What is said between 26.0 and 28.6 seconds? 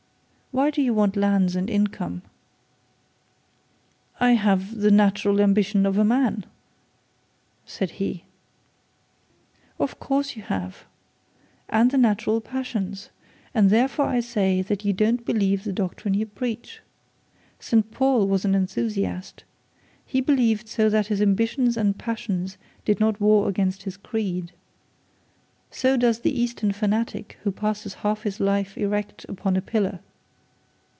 the Eastern fanatic who passes half his